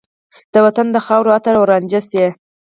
[0.53, 2.25] د وطن د خاورو عطر او رانجه شي